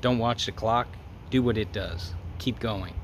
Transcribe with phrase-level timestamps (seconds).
[0.00, 0.86] Don't watch the clock,
[1.30, 2.14] do what it does.
[2.38, 2.94] Keep going.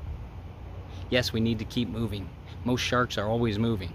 [1.09, 2.29] Yes, we need to keep moving.
[2.63, 3.91] Most sharks are always moving.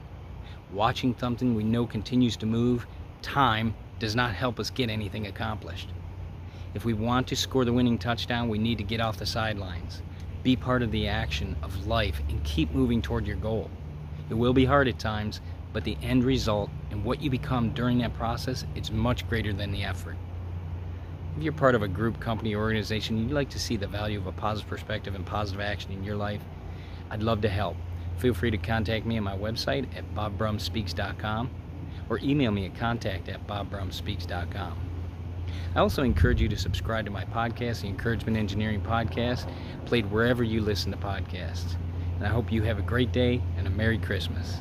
[0.72, 2.86] Watching something we know continues to move,
[3.22, 5.88] time, does not help us get anything accomplished.
[6.74, 10.02] If we want to score the winning touchdown, we need to get off the sidelines.
[10.42, 13.70] Be part of the action of life and keep moving toward your goal.
[14.28, 15.40] It will be hard at times,
[15.72, 19.72] but the end result and what you become during that process is much greater than
[19.72, 20.16] the effort.
[21.36, 24.18] If you're part of a group, company, or organization, you'd like to see the value
[24.18, 26.42] of a positive perspective and positive action in your life,
[27.10, 27.76] I'd love to help.
[28.18, 31.50] Feel free to contact me on my website at bobbrumspeaks.com
[32.10, 34.78] or email me at contact at bobbrumspeaks.com.
[35.74, 39.48] I also encourage you to subscribe to my podcast, the Encouragement Engineering Podcast,
[39.86, 41.76] played wherever you listen to podcasts.
[42.16, 44.60] And I hope you have a great day and a Merry Christmas.